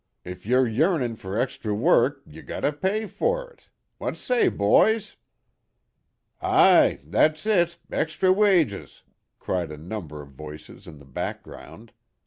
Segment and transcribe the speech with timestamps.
[0.25, 3.69] Ef you're yearnin' fer extry work you got to pay fer it.
[3.99, 5.15] Wot say, boys?"
[6.41, 7.01] "Aye!
[7.05, 7.77] That's it.
[7.91, 9.03] Extry wages,"
[9.37, 11.91] cried a number of voices in the background.